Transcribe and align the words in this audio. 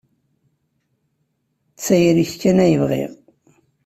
D 1.73 1.77
tayri-k 1.83 2.31
kan 2.41 2.57
ay 2.65 2.73
bɣiɣ. 2.81 3.11